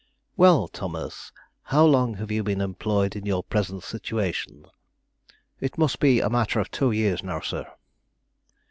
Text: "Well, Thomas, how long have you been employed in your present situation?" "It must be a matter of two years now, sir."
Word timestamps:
"Well, 0.35 0.67
Thomas, 0.67 1.31
how 1.61 1.85
long 1.85 2.15
have 2.15 2.31
you 2.31 2.41
been 2.41 2.59
employed 2.59 3.15
in 3.15 3.27
your 3.27 3.43
present 3.43 3.83
situation?" 3.83 4.65
"It 5.59 5.77
must 5.77 5.99
be 5.99 6.19
a 6.19 6.27
matter 6.27 6.59
of 6.59 6.71
two 6.71 6.89
years 6.89 7.21
now, 7.21 7.39
sir." 7.41 7.67